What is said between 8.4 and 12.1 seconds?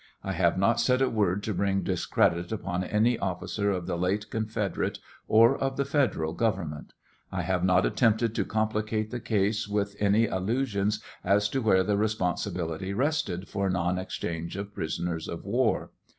complicate the case with any allusions as to where the